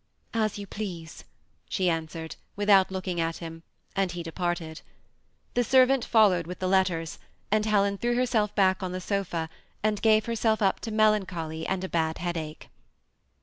[0.15, 1.25] '*" As you please,"
[1.69, 3.61] she answered, without looking at him;
[3.95, 4.81] and he departed.
[5.53, 7.19] The servant followed with the letters,
[7.51, 9.47] and Helen threw herself back on the sofa,
[9.83, 12.69] and gave herself up to melancholy and a bad headache.